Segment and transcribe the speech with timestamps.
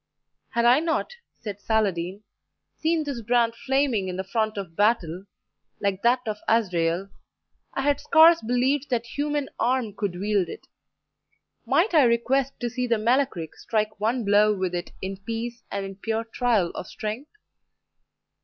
[0.53, 2.23] "Had I not," said Saladin,
[2.75, 5.25] "seen this brand flaming in the front of battle,
[5.79, 7.09] like that of Azrael,
[7.75, 10.65] I had scarce believed that human arm could wield it.
[11.67, 15.61] Might I request to see the Melech Ric strike one blow with it in peace
[15.69, 17.29] and in pure trial of strength?"